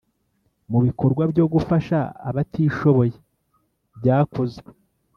Mubikorwa 0.69 1.23
byogufasha 1.31 1.99
abtishoboye 2.29 3.15
byakozwe 3.97 4.69